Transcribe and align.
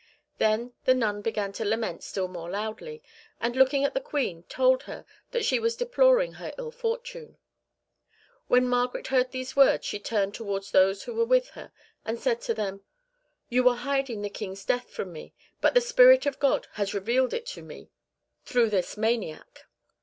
Then 0.39 0.73
the 0.85 0.95
nun 0.95 1.21
began 1.21 1.51
to 1.53 1.63
lament 1.63 2.01
still 2.01 2.27
more 2.27 2.49
loudly, 2.49 3.03
and 3.39 3.55
looking 3.55 3.83
at 3.85 3.93
the 3.93 4.01
Queen, 4.01 4.41
told 4.49 4.81
her 4.89 5.05
that 5.29 5.45
she 5.45 5.59
was 5.59 5.75
deploring 5.75 6.33
her 6.33 6.55
ill 6.57 6.71
fortune. 6.71 7.37
When 8.47 8.67
Margaret 8.67 9.09
heard 9.09 9.29
these 9.29 9.55
words 9.55 9.85
she 9.85 9.99
turned 9.99 10.33
towards 10.33 10.71
those 10.71 11.03
who 11.03 11.13
were 11.13 11.23
with 11.23 11.49
her, 11.49 11.71
and 12.03 12.19
said 12.19 12.41
to 12.41 12.55
them, 12.55 12.81
'You 13.47 13.61
were 13.63 13.75
hiding 13.75 14.23
the 14.23 14.31
King's 14.31 14.65
death 14.65 14.89
from 14.89 15.13
me, 15.13 15.35
but 15.61 15.75
the 15.75 15.81
Spirit 15.81 16.25
of 16.25 16.39
God 16.39 16.65
has 16.71 16.95
revealed 16.95 17.31
it 17.31 17.45
to 17.53 17.61
me 17.61 17.91
through 18.43 18.71
this 18.71 18.97
maniac. 18.97 19.67